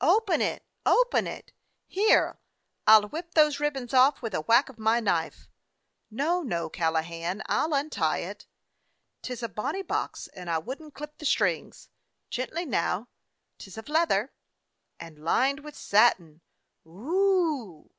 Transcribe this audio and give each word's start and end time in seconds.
"Open 0.00 0.40
it; 0.40 0.64
open 0.86 1.26
it! 1.26 1.52
Here, 1.88 2.38
I 2.86 2.94
'll 2.94 3.08
whip 3.08 3.34
those 3.34 3.58
ribbons 3.58 3.92
off 3.92 4.22
with 4.22 4.32
a 4.32 4.40
whack 4.42 4.68
of 4.68 4.78
my 4.78 5.00
knife." 5.00 5.48
"No, 6.12 6.42
no, 6.42 6.68
Callahan, 6.68 7.42
I 7.46 7.64
'll 7.64 7.74
untie 7.74 8.18
it. 8.18 8.46
'T 9.22 9.32
is 9.32 9.42
a 9.42 9.48
bonny 9.48 9.82
box, 9.82 10.28
and 10.28 10.48
I 10.48 10.58
would 10.58 10.80
n't 10.80 10.94
clip 10.94 11.18
the 11.18 11.26
strings. 11.26 11.88
Gently 12.30 12.64
now; 12.64 13.08
't 13.58 13.66
is 13.68 13.76
of 13.76 13.88
leather!" 13.88 14.32
"And 15.00 15.18
lined 15.24 15.58
with 15.64 15.74
satin. 15.74 16.40
Whoo!" 16.84 17.90